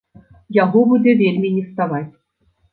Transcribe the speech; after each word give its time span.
Яго 0.63 0.79
будзе 0.95 1.15
вельмі 1.21 1.53
неставаць. 1.61 2.05